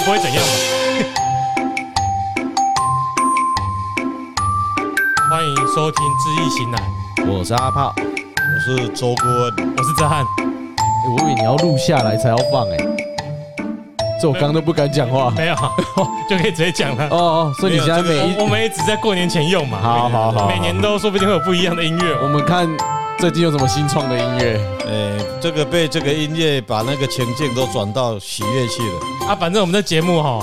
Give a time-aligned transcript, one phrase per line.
[0.00, 0.50] 该不会怎样吧？
[5.30, 6.80] 欢迎收听《知易行难》，
[7.30, 10.24] 我是阿炮，我是周顾问，我是哲翰。
[10.24, 10.26] 欸，
[11.16, 12.76] 我以为你要录下来才要放哎，
[14.20, 15.54] 这我刚刚都不敢讲话，没有
[16.28, 17.06] 就可以直接讲了。
[17.10, 19.78] 哦哦，所以你现在每一我们也只在过年前用嘛。
[19.82, 22.18] 好好好，每年都说不定会有不一样的音乐。
[22.22, 22.66] 我们看
[23.20, 24.58] 最近有什么新创的音乐？
[24.86, 29.36] 哎，这个被这个音乐把那个情境都转到喜悦去了啊。
[29.36, 30.40] 反正我们的节目哈。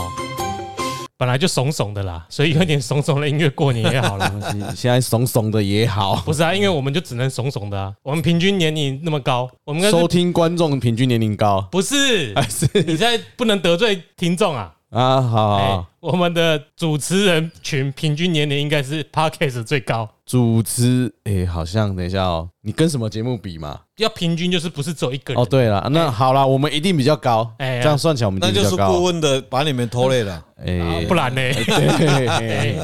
[1.18, 4.32] 本来就怂怂的啦，所以有点怂怂的音乐过年也好了。
[4.77, 7.91] 现在怂怂的也好，不是啊，因为我们就只能怂怂的啊。
[8.04, 12.32] 我们平均年龄那么高，我们收听观众平均年龄高，不是？
[12.35, 14.71] 还是你在不能得罪听众啊？
[14.91, 20.07] 啊，好好，我们的主持人群平均年龄应该是 Podcast 最高。
[20.27, 23.79] 主持，哎，好像等一下哦，你跟什么节目比嘛？
[23.96, 25.48] 要平均就是不是只有一个人哦。
[25.49, 27.49] 对了，那好了，我们一定比较高。
[27.60, 30.43] 哎，这样算起来我们那就是顾问的把你们拖累了。
[30.57, 31.41] 哎，不然呢？
[31.54, 32.77] 对，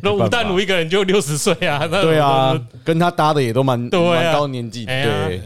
[0.00, 1.84] 那吴淡如一个人就六十岁啊。
[1.88, 4.86] 对啊，跟他搭的也都蛮蛮高年纪。
[4.86, 5.42] 对，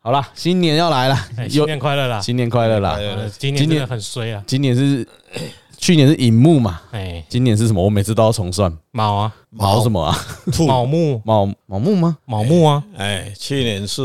[0.00, 1.16] 好了，新年要来了，
[1.48, 2.20] 新年快乐啦！
[2.20, 2.98] 新年快乐啦！
[3.38, 5.08] 今年很衰啊，今年是。
[5.78, 7.84] 去年是荧幕嘛，哎，今年是什么？
[7.84, 8.74] 我每次都要重算。
[8.96, 10.16] 卯啊，卯什么啊？
[10.66, 12.16] 卯木，卯卯木吗？
[12.24, 14.02] 卯木啊，哎，去年是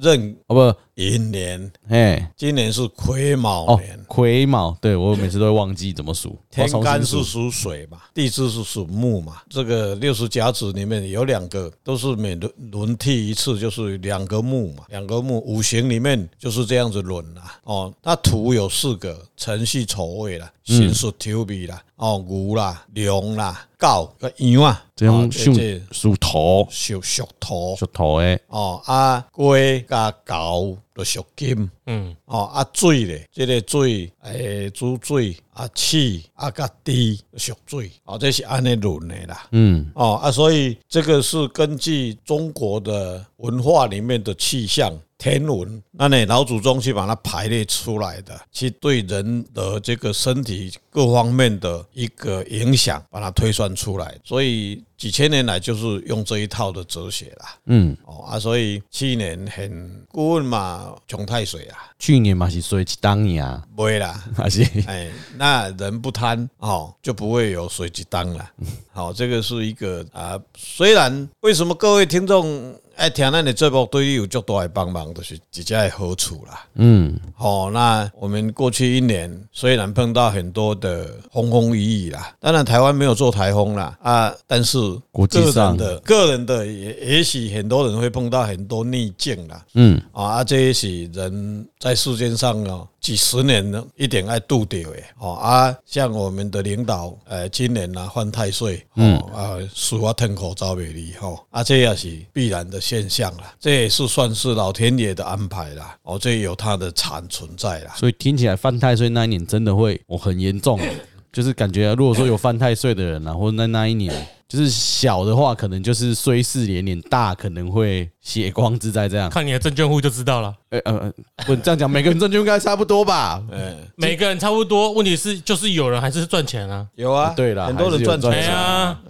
[0.00, 4.02] 壬哦不寅年，哎，今年是癸卯年。
[4.08, 6.38] 癸卯，对，我每次都会忘记怎么数。
[6.50, 9.42] 天干是属水嘛，地支是属木嘛。
[9.50, 15.38] 这个六十甲子里面有两个都是每轮轮替一次，就是两个木嘛，两个木。
[15.44, 17.60] 五行里面就是这样子轮啦。
[17.64, 21.82] 哦，那土有四个，辰戌丑未啦，辛属丑未啦。
[22.04, 25.54] 哦，牛啦、龙啦、狗个羊啊，这种属
[25.90, 28.38] 属土，属属土，属土诶。
[28.48, 44.92] 哦，啊，龟甲狗都属金，嗯，哦，啊，水咧，这个水诶，主水啊，气啊，甲地属水，哦，这是按呢轮的啦，嗯，哦，啊，所以这个是根据中国的文化里面的气象。
[45.24, 57.56] 天文，那你老祖宗去把它排列出来的，去对人的这个身体各方面的一个影响，把它推算出来，所以几千年来就是用这一套的哲学啦。
[57.64, 68.50] 嗯，哦啊，所以去年很顾问嘛，穷太水啊，去年嘛是水一当呀，不会啦，还是哎，那人不贪哦，就不会有水一当了。
[68.92, 72.78] 好，这个是一个啊，虽然为什么各位听众？
[72.96, 76.64] 哎，听咱的节目对你有足大的帮忙，就是直接的好处啦。
[76.74, 84.78] 嗯，好，那我们过去一年虽然碰到很多的风风雨雨啦，当然台湾没有做台风啦啊，但是
[85.10, 89.64] 国际上的个人的也也许很多人会碰到很多逆境啦。
[89.74, 92.86] 嗯，啊，这也是人在世间上哦。
[93.00, 110.78] 几十年呢，一点爱度掉诶，哦啊，像我们的领导，呃，今年呐犯太岁，嗯啊，使我吞口罩袂离吼，啊，这也是必然的现象了，这也是算是老天爷的安排啦，哦，这也有它的残存在啦，所以听起来犯太岁那一年真的会，哦，很严重，
[111.32, 114.14] 就是感觉如果说有犯太岁的人啊，或者在那一年。
[114.46, 119.08] 就是小的话，可能就是衰事连连；大可能会血光之灾。
[119.08, 120.54] 这样看你的证券户就知道了。
[120.68, 121.12] 呃呃，
[121.44, 123.42] 不这样讲，每个人证券应该差不多吧？
[123.50, 124.92] 嗯，每个人差不多。
[124.92, 126.86] 问题是，就是有人还是赚钱啊？
[126.94, 129.00] 有啊，对了，很多人赚钱啊，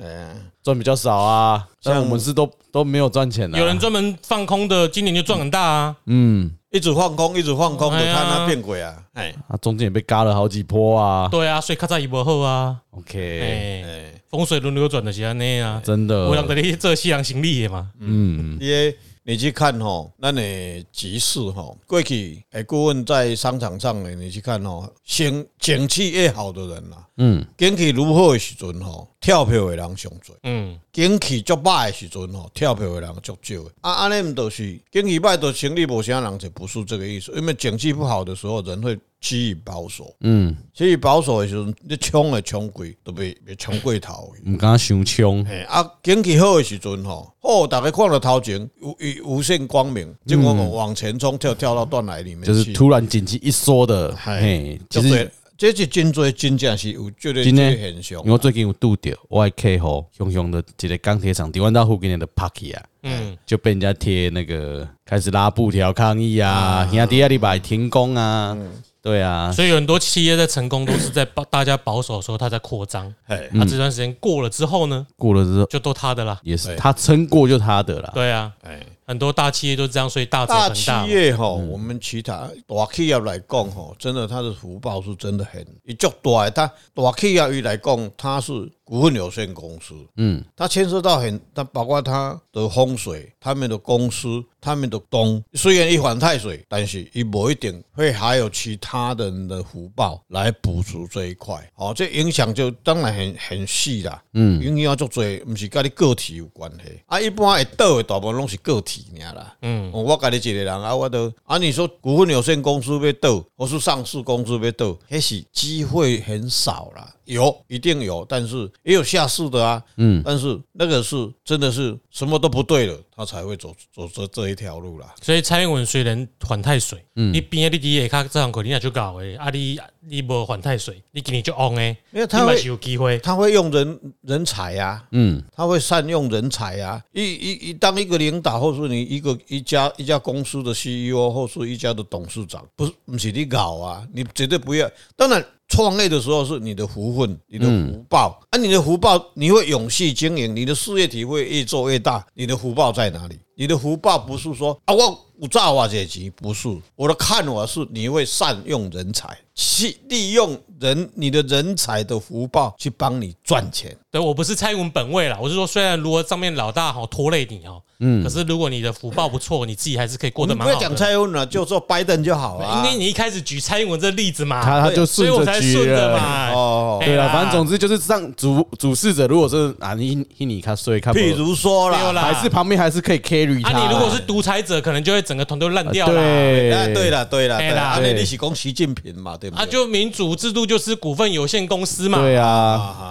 [0.64, 1.64] 赚比较少啊。
[1.80, 3.56] 像我们是都都没有赚钱的。
[3.56, 5.96] 有人专门放空的，今年就赚很大啊。
[6.06, 8.96] 嗯，一直放空，一直放空，就看他变鬼啊。
[9.12, 11.28] 哎，他中间也被嘎了好几波啊。
[11.30, 12.76] 对啊，所以卡在一波后啊。
[12.92, 16.26] OK，风水轮流转的是安尼啊，真的。
[16.26, 17.90] 我让这里做西洋行李的嘛。
[18.00, 18.96] 嗯，因为
[19.26, 33.70] 你去看吼，那你集市吼，过去哎，顾问在商场上呢，你去看吼，景景气越好的人呐，嗯，景气如何的时阵吼，跳票的人上多，嗯，景气足歹的时阵吼，跳票的人足少的。
[33.80, 37.32] 啊，安尼唔都是景气歹，都生意无啥人，就不是这个意思。
[37.34, 38.98] 因为景气不好的时候，人会。
[39.20, 44.30] 趋于保守，嗯，趋于保守的时候，你冲的冲贵都被被冲过头。
[44.44, 48.94] 毋敢想冲，啊，景气好的时阵吼，哦，大家看到头前无
[49.24, 58.18] 无限光明，就我们往前冲，跳跳到断崖里面，就是突然景气一缩的，嘿，其实这是真多真正是有绝对现象。
[58.20, 68.56] 因为我最近有拄到，我的客户熊熊的一个钢铁厂，台湾到附近的 Parky 啊，嗯，就被人家贴那个开始拉布条抗议啊，兄弟啊，你把停工啊。
[69.00, 73.14] 对啊，所以有很多企业在成功都是在保大家保守的时候，他在扩张。
[73.26, 75.06] 哎，那这段时间过了之后呢？
[75.16, 75.66] 过了之后。
[75.66, 78.10] 就都他的了，也是他撑过就他的了。
[78.14, 81.68] 对啊，哎，很多大企业都这样，所以大大企业哈，嗯。
[81.68, 86.50] 我们其他大企业来讲哈，真的它的福报是真的很，一足大。
[86.50, 88.52] 它大企业来讲，它是
[88.82, 101.68] 股份有限公司，嗯，它牵涉到很，它包括它的风水、他们的公司、他们的东，虽然一犯太水，但是一不一定会还有其他人的福报来补足这一块。
[101.74, 107.00] 哦，这影响就当然很很细啦，嗯，影响足多，不是跟你个体有关系。
[107.06, 117.12] 啊，一般会倒的大部分拢是个体尔啦，嗯，我跟你一个人啊，我都啊，你说股份有限公司要倒，或是上市公司要倒，那是机会很少啦。
[117.24, 119.82] 有，一定有，但是也有下市的啊。
[119.96, 125.14] 嗯，但是那个是真的是什么都不对了，他才会走走这这一条路啦。
[125.22, 137.02] 所以蔡英文虽然反太岁，你边你第一卡这样可能也就搞诶，啊你你无反太水，你今年就旺诶，因为他会是有机会，他会用人人才呀，嗯，他会善用人才呀。
[137.12, 144.90] 一一一当一个领导，或是你一个一家一家公司的 CEO，或是一家的董事长，不是不是你搞啊，你绝对不要。
[145.16, 145.42] 当然。
[145.74, 152.24] 创业的时候是你的福分，你的福报啊，你的福报你会永续经营，你的事业体会越做越大。
[152.32, 153.36] 你的福报在哪里？
[153.56, 163.96] 你的福报不是说啊，我我造化这级，不是我的看法是你会善用人才，去利用人你的人才的福报去帮你赚钱。
[164.10, 170.76] 对我不是蔡英文本位啦，我是说，虽然如果上面老大好拖累你哦，嗯，可是如果你的福报不错，你自己还是可以过得蛮好的。
[170.76, 172.76] 不要讲蔡英文了，就做拜登就好了。
[172.76, 176.52] 因为你一开始举蔡英文这例子嘛，他他就所以我才顺着嘛。
[176.52, 183.70] 哦，对了，反正总之就是让主主事者，如果是啊，你你看所以看，譬如说啦，还是旁边还是可以 carry 他。
[183.70, 186.14] 啊，你如果是独裁者，可能就会整个团队烂掉了。
[186.14, 189.62] 对，对了，对了，对了，啊，你是讲习近平嘛，对不对？
[189.62, 192.18] 啊，就民主制度就是股份有限公司嘛。
[192.18, 192.48] 对啊，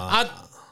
[0.10, 0.26] 啊。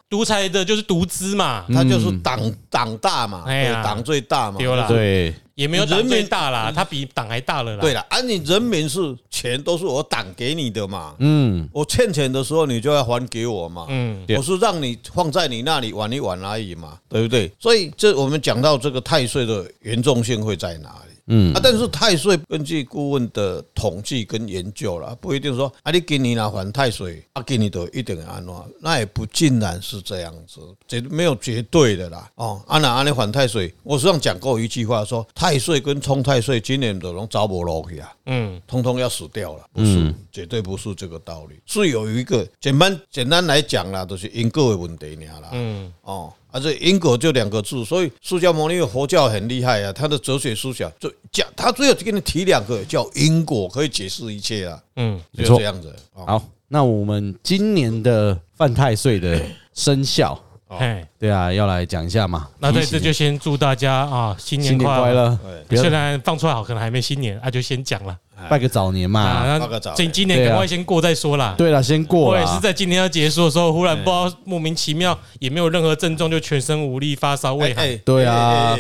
[0.09, 2.37] 独裁的就是独资嘛，他就是党
[2.69, 7.81] 党大嘛，哎呀，党最大嘛，对啦，对，也没有人民大啦，他比党还大了啦。
[7.81, 8.99] 对了，啊，你人民是
[9.29, 17.49] 钱都是我党给你的嘛，嗯，我欠钱的时候你就要还给我嘛，嗯，我是让你放在你那里玩一玩而已嘛，对不对？
[17.57, 21.10] 所以这我们讲到这个太岁的严重性会在哪里？
[21.31, 21.53] 嗯。
[21.53, 32.29] 啊，但是太岁根据顾问的统计跟研究啦，不一定说啊，你今年拿还太岁，啊，今年都一定安怎，那也不尽然是这样子，这没有绝对的啦。
[32.35, 46.31] 哦，啊，那安尼还太岁，我实际上讲过一句话，说太岁跟冲太岁今年都能找不落去啊，嗯，通通要死掉了，不是，绝对不是这个道理，是有一个简单简单来讲啦，都是因果的问题啦，嗯，哦。
[46.51, 54.79] 啊，这因果就两个字，所以释迦牟尼佛教很厉害啊，他的哲学思想就讲，他只有给你提两个叫因果，可以解释一切啊。
[54.97, 55.95] 嗯，就这样子。
[56.13, 59.41] 好，那我们今年的犯太岁的
[59.73, 60.37] 生肖，
[60.67, 62.49] 哎，对啊，要来讲一下嘛。
[62.59, 65.39] 那在，这就先祝大家啊新年快乐。
[65.69, 68.17] 虽然放出来好，可能还没新年，那就先讲了。
[68.49, 69.93] 拜个早年嘛，拜个早。
[69.93, 71.55] 今今年赶快先过再说啦。
[71.57, 72.31] 对了，先过。
[72.31, 77.97] 我也是在今天要结束的时候，忽然不知道莫名其妙，也没有任何症状，就全身无力、发烧、胃寒。
[78.05, 78.77] 对啊，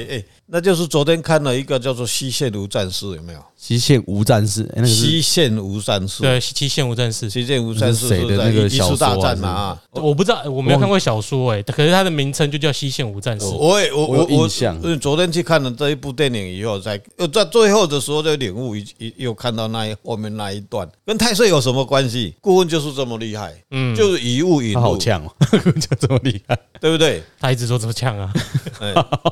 [0.53, 3.39] 那就是昨天看了一个叫做《西线无战事》，有没有？
[3.55, 9.47] 西线无战事，那个西线无战事，对，西线无战事，西线无战事谁的那个小说大战嘛？
[9.49, 13.45] 啊，我不知道，我没有看过小说哎，可是它的名称就叫《西线无战事》。
[13.51, 16.99] 我也我我印象，昨天去看了这一部电影以后，在
[17.31, 22.33] 在最后的时候就领悟，一又看到那一后面那一段，跟太岁有什么关系？
[22.41, 25.31] 顾问就是这么厉害，嗯，就是以物引物，好强哦，
[25.79, 27.23] 就这么厉害，对不对？
[27.39, 28.33] 他一直说这么呛啊，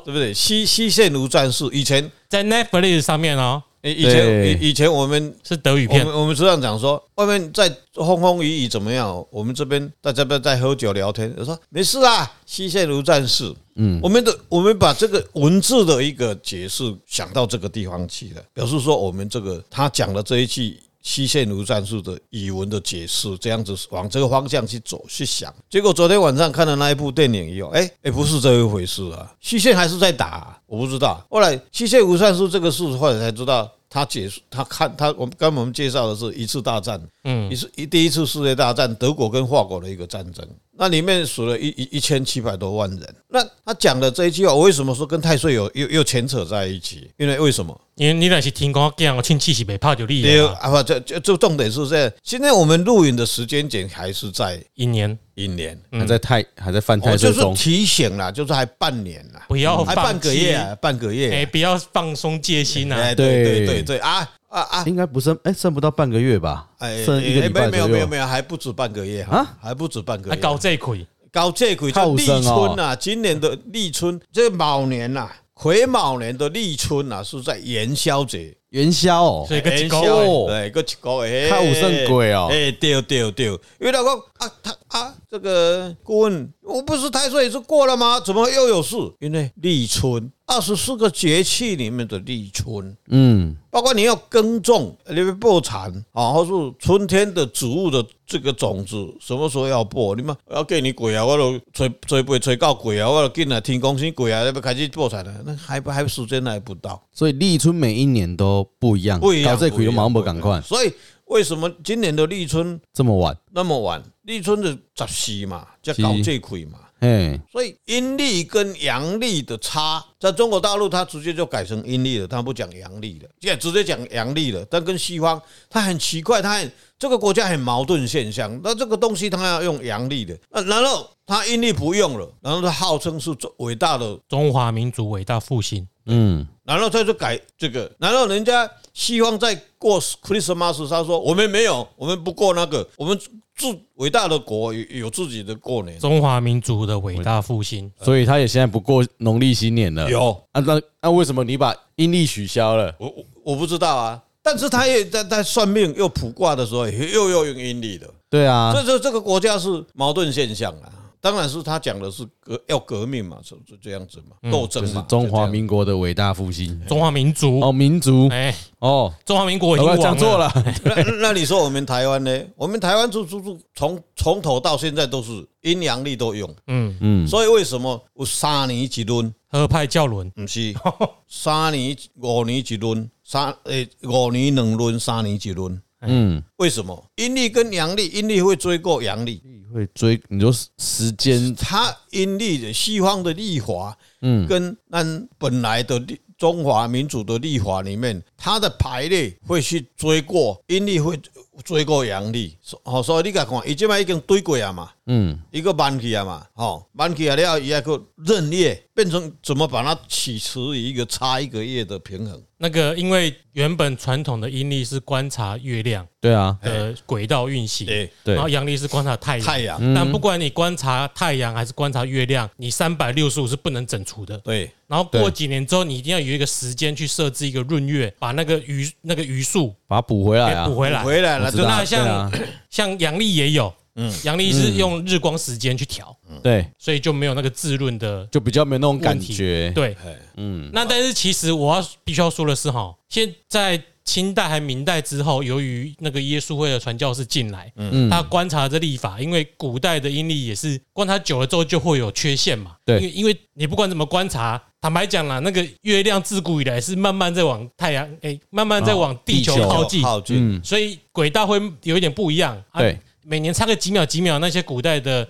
[0.04, 0.32] 对不对？
[0.32, 3.62] 西西线无战士，以前在 Netflix 上面哦。
[3.82, 9.24] 以前以以前我们是德语片，我们我们这样讲说，外面在风风雨雨怎么样？
[9.30, 13.50] 我们这边大家不要在喝酒聊天，我说没事啊，西线如战士。
[13.76, 20.78] 嗯，我们的我们把这个文字的一个解释想到这个地方去了，表示说我们这个他讲的这一句。
[21.02, 31.24] 西线无战术的语文的解释，这样子往这个方向去走去想，结果昨天晚上看了那一部电影以后，哎哎，不是这一回事啊，西线还是在打，我不知道。
[31.30, 40.46] 后来西线无战术这个事，后来才知道他解释，他看他我们刚我们介绍的是一次大战，嗯，一次一第一次世界大战，德国跟法国的一个战争。
[40.80, 43.14] 那里面死了一一一千七百多万人。
[43.28, 47.10] 那他讲的这一句话，我为什么说跟太岁有又又牵扯在一起？
[47.18, 47.78] 因为为什么？
[47.96, 50.70] 因为你那是听讲讲，我亲戚是被怕就厉害啊！
[50.70, 63.14] 不，这这这重点是在现在我们录影的时间点还是在一年一年，还在太还在犯太岁中，就是提醒了，就是还半年了，不要还半个月啊，半个月，哎，不要放松戒心啊！
[63.14, 64.84] 对对对对啊啊啊！
[64.86, 66.68] 应该不剩哎，剩不到半个月吧？
[66.78, 71.06] 哎，剩一个礼拜没有没有没有，还不止半个月啊，还不止半个月，还搞这鬼。
[71.32, 78.56] 搞这鬼叫立春呐，今年的立春，这个卯年呐，癸卯年的立春啊，是在元宵节。
[78.70, 88.20] 元宵哦，所以个一个哦对，个一个月，较有算贵哦哎，对对对，因为老公啊，他啊，这个顾问，我不是太岁是过了吗？
[88.20, 88.96] 怎么又有事？
[89.20, 100.16] 因为立春，二十四个节气里面的立春，嗯，包括你要耕种，你要播产啊，或是春天的植物的这个种子，什么时候要播？
[100.16, 107.00] 你们要给你鬼啊，我都吹 吹不吹到鬼啊，我都进来天公星鬼啊，要不开始播产了，那还不还时间还不到。
[107.12, 110.92] 所以立春每一年都不一样，不一样，到这回有毛不赶快，所以
[111.26, 113.36] 为什么今年的立春这么晚？
[113.52, 114.02] 那么晚？
[114.22, 114.70] 立春的
[115.06, 116.78] 十四嘛，叫搞这鬼嘛。
[117.00, 124.64] 哎，所以阴历跟阳历的差，在中国大陆它直接就改成阴历了，它不讲阳历了，也直接讲阳历了。
[124.70, 128.60] 但跟西方，它很奇怪，它很这个国家很矛盾现象。
[128.62, 135.86] 那这个东西它要用阳历的，那然后它阴历不用了，然后它号称是伟大的中华民族伟大复兴。
[136.06, 143.16] 嗯，然后他就改这个，然后人家西方在过 Christmas，他说我们没有，我们不过那个，我们
[143.60, 145.98] 自伟大的国有有自己的过年。
[145.98, 150.10] 中华民族的伟大复兴，所以他也现在不过农历新年了。
[150.10, 152.94] 有啊，那那为什么你把阴历取消了？
[152.98, 160.90] 我我我不知道啊，但是他也在在算命又卜卦的时候，又要用阴历的，对啊所，以说这个国家是矛盾现象啊。
[161.20, 166.80] 当然是他讲的是革要革命嘛，就就这样子嘛，斗争嘛，就是中华民国的伟大复兴。
[166.86, 167.60] 中华民族。
[167.60, 168.28] 哦，民族。
[168.30, 170.50] 哎，哦，中华民国已我经亡讲错了。
[170.84, 172.42] 那那你说我们台湾呢？
[172.56, 178.02] 我们台湾就就就从从头到现在都是阴阳历都用，嗯，嗯，所以为什么？
[178.14, 179.34] 有三年一轮？
[179.48, 180.74] 合派教轮，不是。
[181.28, 185.82] 三年五年一轮，三诶五年两轮，三年一轮。
[186.02, 187.10] 嗯，为什么？
[187.16, 189.42] 阴历跟阳历，阴历会追过阳历？
[189.72, 195.04] 会追，你说时间，它阴历的西方的历法，嗯，跟那
[195.38, 201.16] 本来的历中华民族的历法里面，它的排列会去追过阴历，会
[201.64, 202.56] 追过阳历。
[202.82, 212.42] 好，所以你甲看，伊即摆已经对过啊嘛，嗯，一个慢去啊嘛，好，慢去啊了，伊还个闰月变成怎么把它起持于一个差一个月的平衡？
[212.62, 219.46] 那个因为原本传统的阴历是观察月亮对啊，的轨道运行，对对然后阳历是观察太阳。
[219.46, 224.36] 太阳，但不管你观察太阳还是观察月亮，你三百六十五是不能整除的。
[224.38, 231.02] 对，然后过几年之后，你一定要有一个时间去设置一个闰月，把那个余那个余数把它补回来啊补，回来。
[231.02, 232.30] 回来了那像啊。
[232.70, 234.12] 像阳历 也有，嗯。
[234.24, 239.72] 阳历是用日光时间去调，对，所以就没有那个滋润的就比较没有那种感觉。
[239.74, 239.96] 对。
[240.04, 248.08] 哎嗯，那但是其实我要必须要说的是哈，现在清代还明代之后，由于那个耶稣会的传教士进来，嗯。
[248.10, 252.76] 他观察这历法，因为古代的阴历也是观察久了之后就会有缺陷嘛。
[252.84, 252.98] 对。
[252.98, 259.54] 因为因为你不管怎么观察，坦白讲啦，那个月亮自古以来是慢慢在往太阳，哎，慢慢在往地球。
[259.68, 262.56] 靠近，靠近，嗯，所以轨道会有一点不一样。
[262.70, 265.28] 啊对，每年差个几秒几秒，那些古代的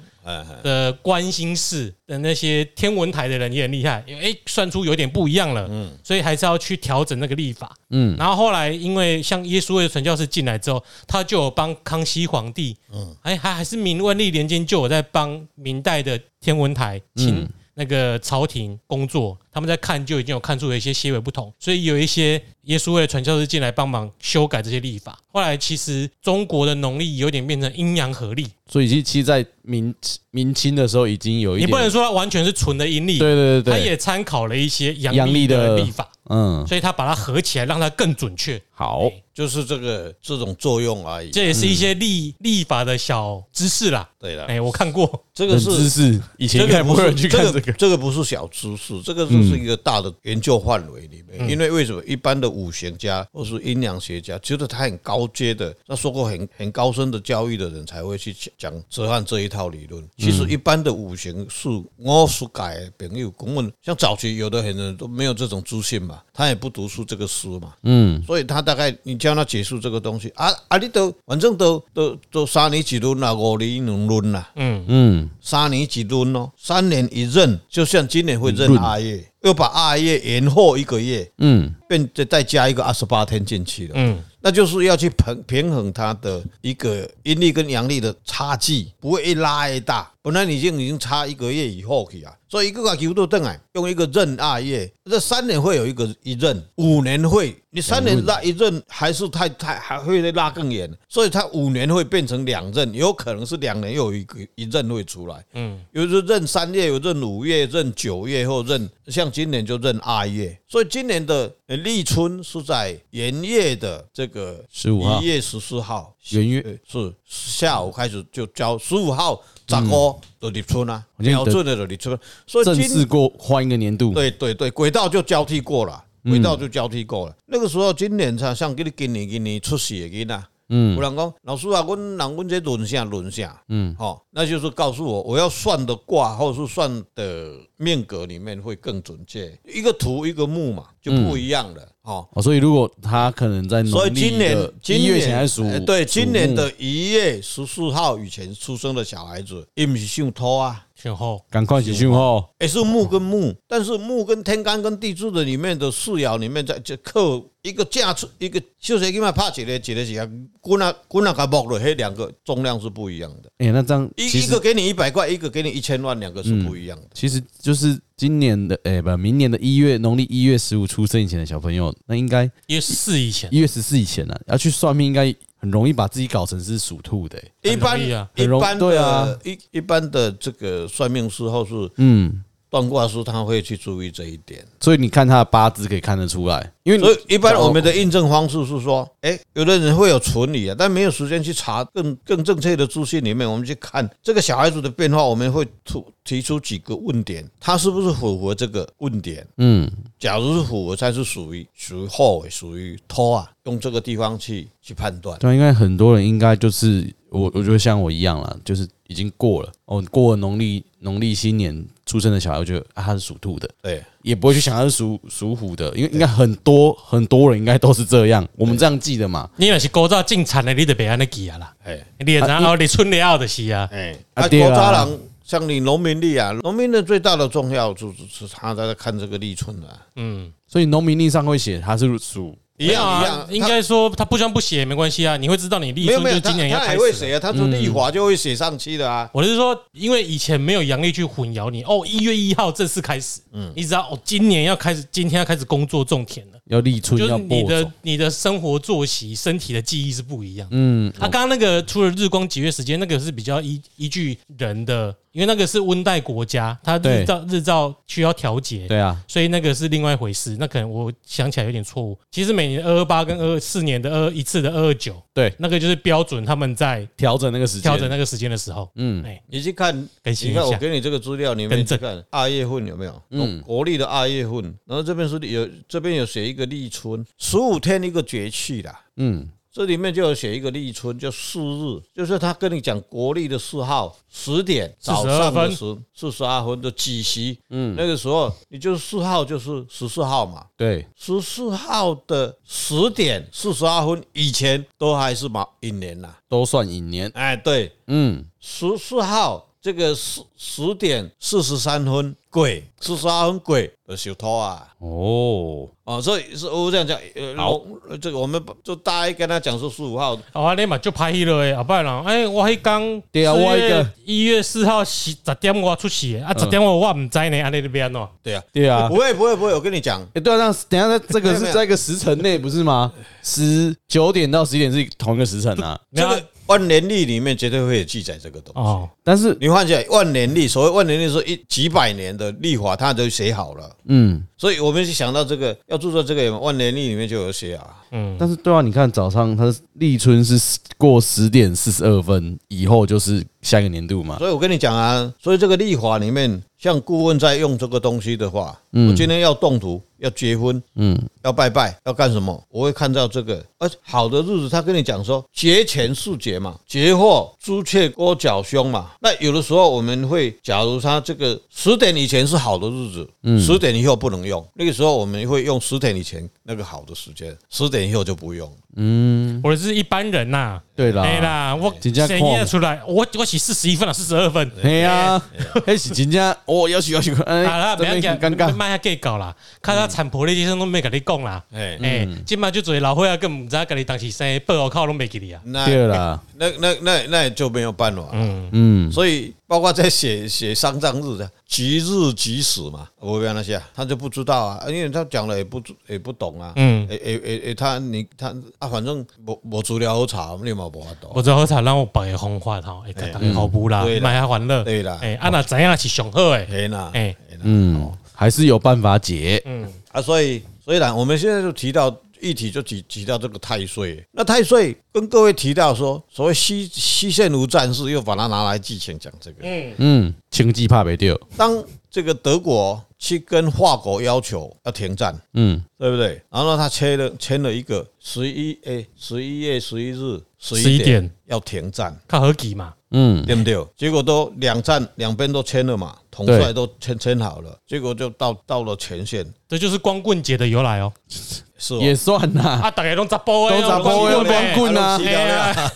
[0.62, 5.90] 的观星室的那些天文台的人也很厉害，哎，算出有点不一样了，嗯。
[6.02, 7.74] 所以还是要去调整那个历法。
[7.90, 17.48] 嗯，然后后来因为像耶稣会传教士进来之后，他就有帮康熙皇帝，嗯，哎，还还是明万历年间就有在帮明代的天文台请
[17.80, 25.18] 那个朝廷工作，他们在看就已经有看出了一些些微不同，所以有一些耶稣会传教士进来帮忙修改这些历法。
[25.32, 29.94] 后来其实中国的农历有点变成阴阳合历，所以其实在明
[30.30, 38.60] 明清的时候已经有一点，你不能说它完全是纯的阴历，对对对对，他也参考了一些阳阳历的历法，嗯，所以他把它合起来，让它更准确。
[38.80, 41.28] 好，就是这个这种作用而已。
[41.28, 44.08] 这也是一些立立法的小知识啦。
[44.18, 51.46] 对了，哎，我看过，这个是知识，以前这应该个不会有人去看这这个，这个不是小知识，这个就是一个大的研究范围里面。
[51.46, 60.02] 因为为什么一般的五行家或是阴阳学家，觉得他很高阶的，他受过很很高深的教育的人才会去讲哲翰这一套理论。
[60.16, 61.68] 其实一般的五行是
[61.98, 70.28] 我所改的朋友公问，像早期有的很多人都没有这种资讯嘛，他也不读书这个书嘛，嗯，所以他大概你叫他结束这个东西。
[70.36, 74.48] 啊啊，你都反正都都都三年一轮啦，五年两轮啦。
[74.54, 83.94] 嗯，嗯，三年一轮哦，三年一任，就像今年会闰二月，又把二月延后一个月，嗯，变再再加一个二十八天进去了。
[83.96, 90.10] 嗯，那就是要去平平衡它的一个阴历跟阳历的差距，不会一拉越大。
[90.22, 105.42] 本来你已经已经差一个月以后去啊，所以一个个球都等来用一个闰二月，这三年会有一个一闰，五年会你三年拉一闰还是太太还会拉更远，所以它五年会变成两闰，有可能是两年又有一个一闰会出来。
[105.54, 115.22] 嗯，有时闰三月，有闰五月，闰九月或闰像像今年就闰二月，所以今年的立春是在元月的这个十五号。
[115.22, 116.60] 一月十四号，元月。
[116.66, 127.36] 呃是下午开始就交十五号十五就立春啊，我记得标准的就立春，所以正今式过换一个年度，对对对，轨道就交替过了，轨道就交替过了。
[127.46, 139.52] 那个时候，今年才像给你今年今年出世的囡仔，嗯，有人讲老师啊，阮人阮这轮下轮下，嗯，好，那就是告诉我，我要算的卦或者是算的命格里面会更准确。
[139.66, 142.26] 一个土一个木嘛，就不一样了，哦。
[142.32, 150.86] 哦，所以如果他可能在农所以今年今一月前还属对今年的一月十四号以前出生的小孩子，伊不是属土啊。
[151.00, 160.28] 前后赶快起讯号，也是木跟木，但是木跟天干跟地支的里面的四爻里面，在这克一个架出一个，就是因为怕起来起来起来，
[160.60, 163.50] 滚啊滚啊，个木了，嘿，两个重量是不一样的。
[163.58, 167.06] 哎，那这样一一个给你一百块，一个给你一千万，两个是不一样的。
[167.14, 177.38] 其实就是今年的哎不，明年的一月农历一月十五出生以前的小朋友，那应该一月四以前一月十四以前呢，要去算命，应该很容易把自己搞成是属兔的。
[177.38, 184.64] 欸一般很容易啊一般对啊一一般的这个算命师或是嗯，断卦师，他会去注意这一点。
[184.80, 199.44] 所以你看他的八字可以看得出来，因为所以一般我们的印证方式是说，哎，有的人会有存疑啊，但没有时间去查更更正确的资讯里面，我们去看这个小孩子的变化，我们会提提出几个问点，他是不是符合这个问点？
[199.56, 205.36] 嗯，假如是符合，才是属于属于后尾，属于偷啊，用这个地方去去判断。
[205.40, 219.48] 对啊，应该很多人应该就是我，我觉得像我一样啦，就是已经过了哦，过了农历农历新年出生的小孩，我觉得啊他是属兔的，对，也不会去想他是属属虎的，因为应该很多很多人应该都是这样，我们这样记的嘛。
[219.56, 221.74] 你也是古早进产的，你就别安尼记啊啦。
[221.84, 236.92] 哎你然后你春了后就是啊，哎，啊，啊对啊国家人像你农民历啊，农民的最大的重要就是是他在看这个立春啊，嗯，所以农民历上会写他是属，一样一样啊，应该说他不宣不写也没关系啊，你会知道你立春就是今年要开始他。
[236.92, 239.28] 还会写啊，他说立华就会写上去的啊。
[239.34, 250.66] 我是说，因为以前没有阳历去混淆你哦，一月一号正式开始，嗯，你知道哦，今年要开始，今天要开始工作种田了，要立春就是要播你的，你的生活作息、身体的记忆是不一样。
[250.70, 260.56] 嗯，他刚刚那个除了日光节约时间，那个是比较依依据人的，因为那个是温带国家，它日照日照需要调节，对啊，所以那个是另外一回事。
[260.58, 262.16] 那可能我想起来有点错误。
[262.30, 270.60] 其实每年二二八跟二二四年的二一次的二二九，对，那个就是标准他们在调整那个时间，调整那个时间的时候，嗯，哎，你去看，更新一下。
[270.60, 273.22] 你看我给你这个资料，你们去看二月份有没有？
[273.30, 279.04] 嗯，国历的二月份，然后这边是有这边有写一个立春，十五天一个节气啦。
[279.16, 304.86] 嗯，这里面就有写一个立春，就四日，就是他跟你讲国历的四号十点早上的时四十二分的几时，嗯，那个时候你就是四号就是十四号嘛，对，十四号的十点四十二分以前都还是卯寅年啦，都算寅年，哎，对，嗯，十四号这个十十点四十三分鬼，四十二分鬼的小偷啊。
[304.98, 307.70] 哦，哦，所以是我这样讲，呃，好。
[307.70, 314.06] 我这个我们就大概跟他讲说十五号，哦，你嘛就拍戏了诶，后摆人，哎，我迄刚对啊我一个。
[314.26, 319.08] 一月四号十十点我出席的，啊，十点我我唔知呢，安尼那边哦，对啊，对啊。
[319.08, 321.66] 不，会不会不会，我跟你讲，哎，对啊，那等一下这个没有 没有。
[321.66, 323.10] 是在一个时辰内不是吗？
[323.42, 328.88] 十九点到十一点是同一个时辰啊，这个万年历里面绝对会有记载这个东西。
[328.88, 333.90] 哦，但是你换起来，万年历，所谓万年历是一几百年的历法，它都写好了。
[334.04, 337.96] 嗯，所以我们就想到这个要注册这个万年历里面就有写啊。
[338.12, 352.62] 嗯，但是对啊，你看早上它立春是过十点四十二分以后就是下一个年度嘛，所以我跟你讲啊，所以这个历法里面，像顾问在用这个东西的话，我今天要动土，要结婚，嗯，要拜拜，要干什么？
[352.70, 359.10] 我会看到这个，而好的日子，他跟你讲说节前是节嘛，节后朱雀勾角凶嘛。
[359.20, 363.60] 那有的时候我们会，假如他这个十点以前是好的日子，嗯。
[363.60, 368.70] 十点以后不能用，那个时候我们会用十点以前那个好的时间，十点以后就不用。
[368.96, 375.40] 嗯，我是一般人呐，对啦，对啦，我真正深夜出来，我我洗四十一分了，四十二分，对呀，
[375.86, 388.28] 还是人家哦，要求要求，哎，啊啦，不要讲很尴尬，卖下计较啦，看他产婆那些都没跟你讲啦，哎，哎，今麦就做老伙仔更唔知跟你当时生报我靠拢没给你啊，那对啦，那那那那也就没有办法。
[388.32, 397.06] 嗯，嗯，所以包括在写写丧葬日的吉日吉时嘛，我不要那些，他就不知道啊，因为他讲了也不也不懂啊，嗯。
[397.08, 401.30] 诶诶诶诶，他你他啊，反正无无资料好查，你嘛无法度。
[401.34, 404.24] 我最好查让我白个方法吼，哎，大家好不啦，对啦。
[404.24, 405.18] 卖下欢乐，对啦。
[405.22, 407.60] 哎，啊那怎样是上好诶，嘿啦，哎，嘿啦。
[407.62, 409.62] 嗯，还是有办法解。
[409.66, 412.08] 嗯，啊，所以虽然我们现在就提到
[412.40, 414.24] 议题，就提提到这个太岁。
[414.32, 419.58] 那太岁跟各位提到说，所谓西西线无战事，又把它拿来记前讲这个。
[419.60, 421.38] 嗯嗯，经济怕没掉。
[421.54, 426.40] 当这个德国去跟法国要求要停战，嗯，对不对？
[426.48, 433.86] 然后他签了签了一个十一哎十一月十一日十十一点要停战，看合己嘛，嗯，对不对？
[433.96, 441.12] 结果都两站两边都签了嘛，统帅都签签好了，结果就到到了前线，这就是光棍节的由来哦。
[441.28, 442.80] 是哦也算呐。
[442.82, 445.18] 啊，大家都砸包都砸包哎光棍啊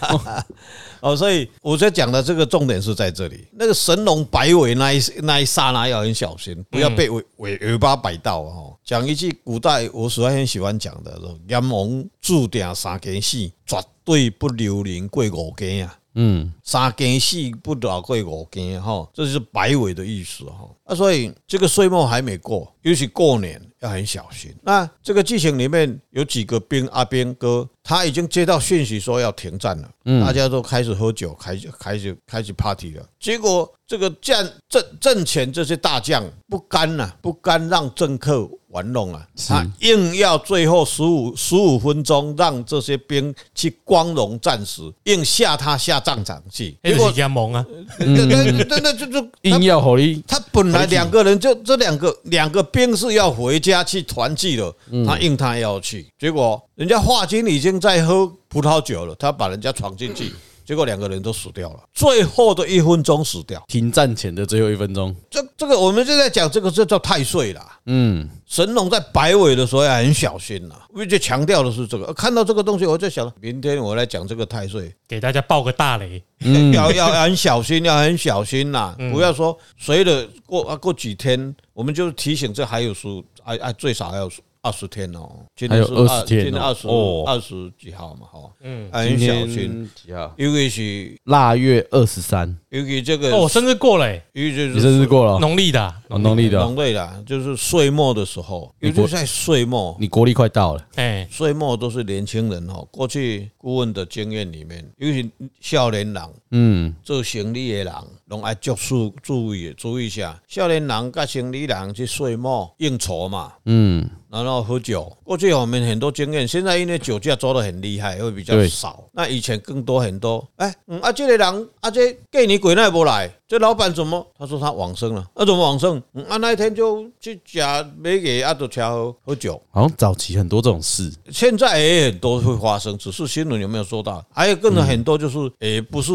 [0.00, 0.44] 啊，
[1.00, 8.74] 哦，所以我在讲的这个重点是在这里，那个神龙摆尾那一那一刹那要很小心，不要被尾尾尾巴摆到哦。
[8.82, 15.96] 讲一句古代我实在很喜欢讲的，说阎王注定三更死，绝对不留人过五更啊。
[16.14, 20.68] 嗯，三更死不老过五更哈，这就是摆尾的意思哈。
[20.86, 24.54] 那所以这个岁末还没过，尤其过年要很小心。
[24.62, 33.06] 那这个剧情里面有几个兵阿兵哥，他已经接到讯息说要停战了，大家都开始喝酒，开始开始开始 party 了。
[33.18, 46.76] 结果这个战阵阵前这些大将不甘呐，不甘让政客玩弄啊，他硬要最后十五十五分钟让这些兵去光荣战死，硬下他下战场去。
[46.82, 47.64] 结果是加盟啊，
[47.98, 54.74] 那那那就就硬要火力，他本来两个人就这两个两个兵是要回家去团聚了，
[55.06, 60.32] 他硬他要去，结果人家华军已经在喝葡萄酒了，他把人家闯进去，
[60.64, 63.62] 结果两个人都死掉了，最后的一分钟死掉。
[63.68, 65.14] 停战前的最后一分钟。
[65.30, 67.78] 这这个我们就在讲这个这叫太岁啦。
[67.86, 72.12] 嗯，神龙在摆尾的时候要很小心呐，我就强调的是这个。
[72.14, 76.22] 看到这个东西，我就想，明天我来讲这个太岁，给大家爆个大雷。
[76.74, 84.30] 要要很小心，要很小心呐，不要说随着过啊过几天，我们就提醒这还有数，哎哎，最少还有
[84.64, 86.24] 二十天哦，今天是还有20天哦。
[86.26, 87.24] 今天二十哦。
[87.26, 90.32] 二十几号嘛，哈，嗯，很今小心，天几号？
[90.38, 95.32] 尤其是腊月二十三，尤其这个哦，我生日过了，尤其就是你生日过了？
[95.34, 95.38] 哦？
[95.38, 95.94] 农历的。
[96.08, 96.58] 农历的。
[96.62, 100.86] 哦，农历的，就是岁末的时候，尤其在岁末，你国历快到了。
[100.94, 102.88] 哎，岁末都是年轻人哦。
[102.90, 106.22] 过去顾问的经验里面，尤其少年人。
[106.56, 107.92] 嗯，做生意的人，
[108.26, 114.08] 拢爱注注注意注意一下，少年人甲生意人去岁末应酬嘛，嗯，
[114.42, 115.10] 然后喝酒。
[115.22, 119.04] 过去我们很多经验，现在因为酒驾抓的很厉害，会比较少。
[119.12, 120.46] 那以前更多很多。
[120.56, 124.26] 哎，嗯啊，这个人啊，这过年过年不来，这老板怎么？
[124.38, 125.24] 他说他往生了。
[125.36, 126.02] 那怎么往生？
[126.14, 127.58] 嗯啊，那一天就去吃
[127.98, 129.60] 买个啊，就吃喝喝酒。
[129.70, 131.12] 好像早期很多这种事。
[131.30, 134.24] 现在也很多会发生，只是新闻有没有说到？
[134.32, 136.12] 还有更多很多就是，诶，不是。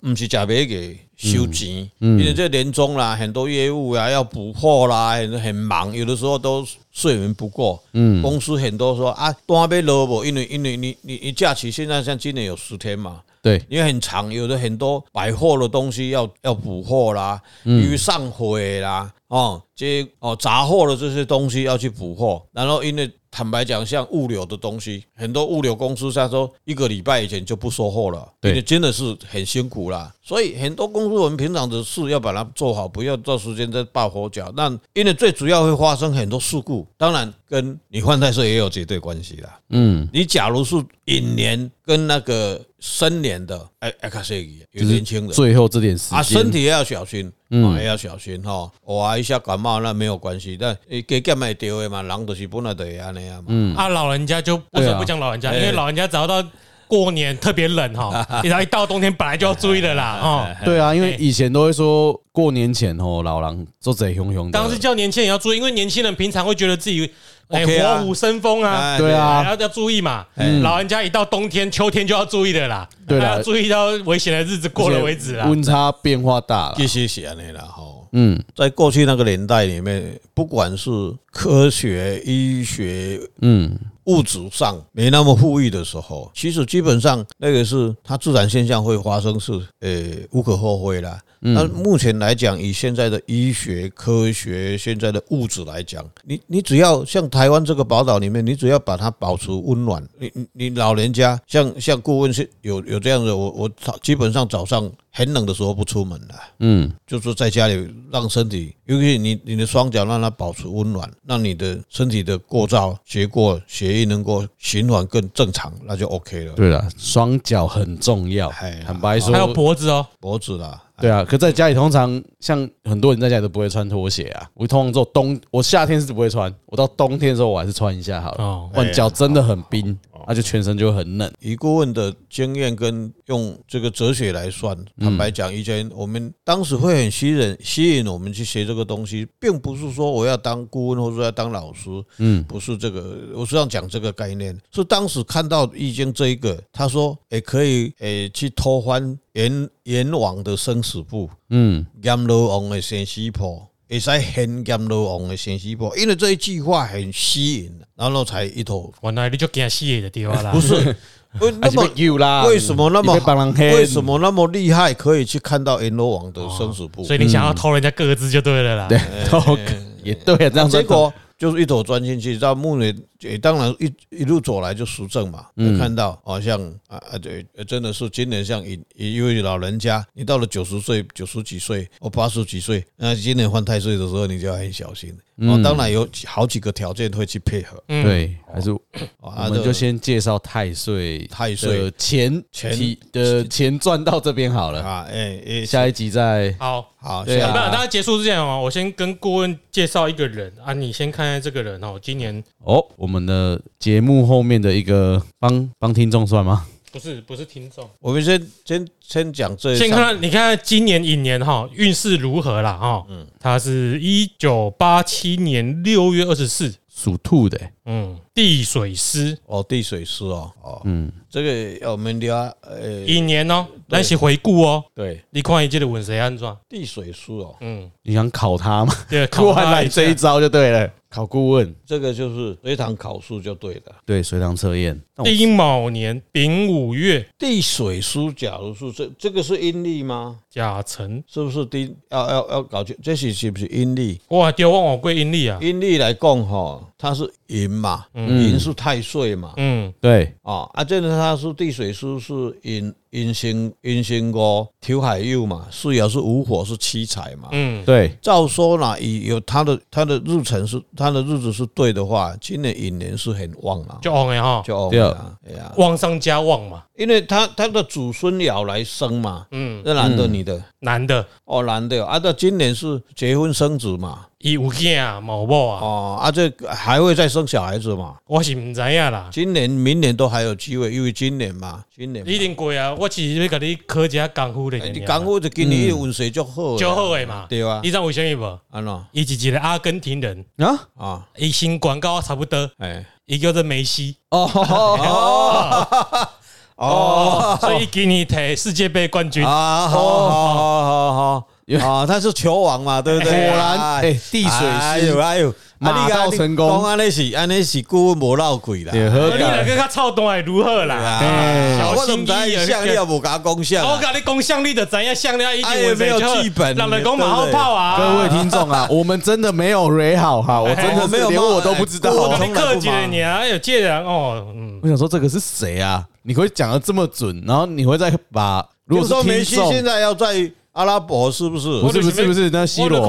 [0.00, 7.82] 不是假别给收钱，因为这年终啦，很多业务啊要补货啦，很很忙，有的时候都睡眠不过。
[7.92, 10.24] 嗯，公司很多说啊，单要落不？
[10.24, 23.10] 因为因为你你你假期现在像今年有十天嘛，对，因为很长，有的很多百货的东西要要补货啦，遇上会啦，哦，这哦杂货的这些东西要去补货，然后因为。
[23.30, 30.12] 坦白讲，像物流的东西，很多物流公司他说一个礼拜以前就不收货了，对，真的是很辛苦啦。
[30.22, 34.52] 所以很多公司我们平常的事要把它做好，不要到时间再抱佛脚。
[34.56, 39.58] 那因为最主要会发生很多事故，当然跟你犯太岁也有绝对关系啦。
[39.70, 47.30] 嗯，你假如是隐年跟那个生年的，哎哎，卡谁有年轻的，最后这点时间啊，身体也要小心。
[47.52, 48.70] 嗯，也要小心哈。
[48.84, 50.76] 偶尔一下感冒那没有关系，但
[51.08, 52.00] 给干嘛丢的嘛？
[52.00, 53.46] 人都是本来就会安尼啊嘛。
[53.48, 55.52] 嗯，啊，老人家就为什么不讲老人家？
[55.52, 56.40] 因为老人家只要到
[56.86, 60.20] 过年特别冷哈，然后 一到冬天本来就要注意的啦。
[60.22, 64.56] 哦， 对啊，因为以前都会说过年前哦，老人做贼熊熊的。
[64.56, 67.10] 当时叫年轻人要注意，因为年轻人平常会觉得自己
[67.50, 70.24] 哎火虎生风啊，对啊，要要注意嘛。
[70.62, 75.46] 老人家一到冬天、秋天就要注意的啦，对啊，要注意到危险的日子过了为止啦。
[75.46, 77.82] 温差变化大了，一些是安尼啦哈。
[78.12, 80.90] 嗯，在过去那个年代里面，不管是
[81.30, 89.90] 科学、医学，嗯，物质上没那么富裕的时候，其实基本上那个是它自然现象会发生，是呃
[90.32, 91.20] 无可厚非啦。
[91.40, 116.52] 那目前来讲，以现在的医学、科学、现在的物质来讲，你你只要像台湾这个宝岛里面，你只要把它保持温暖，你你你老人家像像顾问是有有这样的，我我早基本上早上很冷的时候不出门了，嗯，就是在家里让身体，尤其你你的双脚让它保持温暖，让你的身体的过燥结过血液能够循环更正常，那就 OK 了。
[116.52, 118.48] 对了，双脚很重要。
[118.60, 124.46] 哎坦白说，还有脖子哦，脖子啦，对啊，可在家里通常像很多人在家里都不会穿拖鞋啊。
[124.54, 128.44] 我通常做冬，我夏天是不会穿，我到冬天的时候我还是穿一下好了。
[128.44, 131.30] 哦不然脚真的很冰，那就全身就会很冷。
[131.40, 153.62] 以顾问的经验跟用这个哲学来算，坦白讲，以前我们当时会很吸引吸引我们去学这个东西，并不是说我要当顾问或者说要当老师，嗯，不是这个，我是要讲这个概念，是当时看到易经这一个，他说也可以诶去偷翻阎阎王的生死簿，嗯，阎罗王的生死簿。
[153.90, 160.52] 会使现阎罗王的生死簿，因为这一句话很吸引，然后才一头原来你就惊死的地方啦？
[160.54, 160.96] 不是。
[161.40, 163.14] 为那么有啦，为什么那么
[163.56, 167.04] 为什么那么厉害，可以去看到阎罗王的生死簿？
[167.04, 168.88] 所以你想要偷人家个子就对了啦。
[168.88, 168.98] 对，
[169.30, 169.56] 偷
[170.02, 185.16] 也对啊，这样结果就是一头钻进去，到墓里也当然一一路走来就实证嘛，就看到好像啊啊对，真的是今年像一一位老人家，你到了九十岁、九十几岁或八十几岁，那今年犯太岁的时候，你就要很小心。
[185.42, 187.82] 哦，当然有好几个条件会去配合。
[187.86, 188.80] 对，还是我
[189.22, 194.82] 啊们就先介绍太岁，太岁的钱钱提的钱赚到这边好了。
[194.82, 206.64] 啊，哎哎，下一集再好，好，对啊那大家结束之前哦，我先跟顾问介绍一个人啊，你先看看这个人哦，今年哦，我们的节目后面的一个帮帮听众算吗？
[206.92, 217.56] 不是不是听众，我们先先先讲这一先看看你看看今年乙年哈运势如何啦哈，嗯，他是一九八七年六月二十四，属兔的。
[217.58, 226.56] 欸，嗯，地水师哦，地水师哦，哦，嗯，这个我们聊呃，乙年哦，来是回顾哦，对，你看一这个运势安怎？
[226.68, 228.92] 地水师哦，嗯，你想考他吗？
[229.08, 230.02] 对， 突然来考他一下。
[230.02, 233.96] 这一招就对了，考顾问，这个就是随堂考试就对了。
[234.06, 234.98] 对，随堂测验。
[235.24, 237.26] 丁卯年丙午月。
[237.36, 240.38] 地水书，假如是这这个是阴历吗？
[240.48, 241.94] 甲辰，是不是丁？
[242.10, 244.20] 要要要搞清，这是是不是阴历？
[244.28, 270.62] 哇，丢忘我归阴历啊，阴历来讲哈，它是寅嘛，寅是太岁嘛，嗯，对，啊啊，这个它是地水书是寅寅辛寅辛午调海佑嘛，四爻是午火是七彩嘛，嗯，对，照说呢，以有他的他的日程是他的日子是对的话，今年寅年是很旺啊，就旺的哈，就旺对啊，哎呀，旺上加旺嘛，因为他他的祖孙爻来生嘛，嗯，那男的女的？
[270.80, 272.06] 男的，哦，男的。
[272.06, 282.32] 啊，这今年是结婚生子嘛，伊有囝啊，冇某啊，哦啊，这还会再生小孩子嘛，我是毋知影啦，今年明年都还有机会，因为今年嘛，今年嘛。
[282.32, 287.80] 一定贵啊，我只是要甲你考一下功夫的，哎你功夫就今年运势就好，就好诶嘛，对啊。
[287.82, 287.90] 你？
[287.90, 288.60] 知道为什么无？
[288.70, 289.02] 安喏。
[289.12, 293.04] 伊是一个阿根廷人，啊，啊，伊身高跟我差不多，哎。
[293.26, 296.28] 伊叫做梅西，哦， 哦。
[296.76, 297.58] 哦。
[297.60, 299.44] 所以伊今年摕世界杯冠军。
[299.46, 301.46] 啊，好好好好好。
[301.78, 303.30] 啊，他是球王嘛，对不对？
[303.48, 308.92] 果然哎地水师哎呦哎呦，马到成功讲安尼是安尼是顾问无闹鬼啦。
[308.92, 310.96] 也合你两个较操蛋会如何啦？
[310.96, 317.98] 啊，小我怎么心翼翼知像你也无甲讲相我甲你讲向你的怎样向你一定会哎没有剧本让人讲马后炮啊！
[317.98, 322.38] 各位听众啊，我们真的没有 re 好哈，我真的是连我都不知道我我啊。
[322.38, 326.04] 跟你客气了你啊，有借人哦，嗯，我想说这个是谁啊？
[326.22, 331.80] 你会讲的这么准，然后你会再把如如果说果是听众梅西现在要在阿拉伯，是不是？
[331.80, 333.00] 不是不是不是那西罗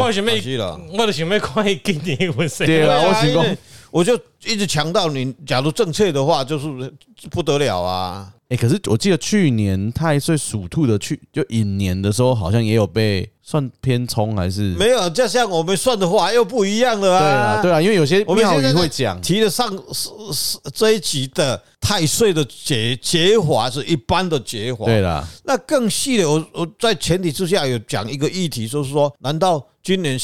[0.92, 2.66] 我就想要看伊今年运势。
[2.66, 3.04] 对啊，
[3.36, 6.68] 我我就一直强调你，假如正确的话，就是
[7.30, 8.32] 不得了啊。
[8.52, 14.76] 哎，可是我记得去年太岁属兔的去就寅年的时候，好像也有被算偏冲还是？
[14.76, 17.62] 没有，就像我们算的话又不一样了啊对啊啊，。
[17.62, 19.74] 对啊，因为有些我们现在会讲，提了上
[20.74, 30.20] 这一集的太岁的解解法是一般的解法，对啦，那更细的，我我在前提之下有讲一个议题，就是说，难道今年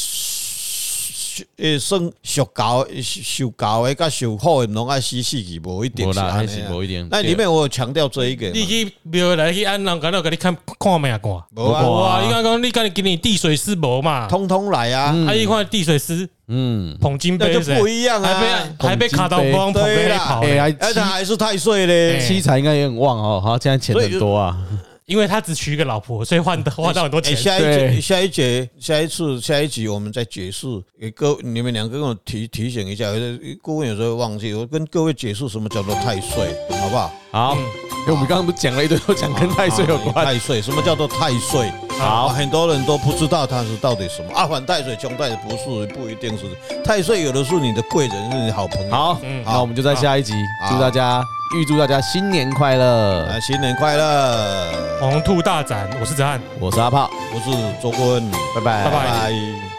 [1.57, 7.07] 呃生属高属猴诶，甲属好诶拢爱死死去，无一定无啦，还是安尼无一定。
[7.11, 11.21] 那里面我有强调这一个嘛，你去庙来去按人，敢若甲你看看命看？
[11.21, 12.21] 无啊无啊！
[12.23, 14.27] 你刚讲你讲今年地水师无嘛？
[14.27, 15.33] 通通来啊，啊！
[15.33, 18.69] 一看地水师嗯，捧金杯那就不一样还被啊。
[18.79, 24.57] 还被卡到光捧杯跑而且七还是太岁嘞，七彩应该也很旺哦，好，现在钱很多啊。
[25.07, 27.33] 因为他只娶一个老婆，所以换花到很多钱。
[27.33, 30.67] 欸下一对节、下一节、下一次、下一集，我们再解释
[30.99, 37.09] 给各你们两个跟我提提醒一下，有的顾问有时候会忘记，我跟各位解释什么叫做太岁，好不好？
[37.31, 40.25] 好，因为我们刚刚不是讲了一堆，都讲跟太岁有关。
[40.25, 41.71] 太岁，什么叫做太岁？
[41.97, 44.33] 好，很多人都不知道他是到底什么。
[44.33, 46.43] 啊，反太岁、穷太岁不是，不一定是
[46.83, 48.91] 太岁，有的是你的贵人，是你好朋友。
[48.91, 50.33] 好，那我们就在下一集，
[50.69, 51.23] 祝大家
[51.55, 54.99] 预祝大家新年快乐，啊，新年快乐！
[54.99, 59.76] 红兔大展，我是子翰，我是阿炮，我是周坤，拜拜，拜拜。